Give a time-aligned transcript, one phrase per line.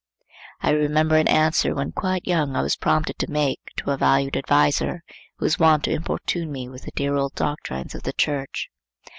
[0.61, 3.97] I remember an answer which when quite young I was prompted to make to a
[3.97, 5.03] valued adviser
[5.37, 8.71] who was wont to importune me with the dear old doctrines of the church.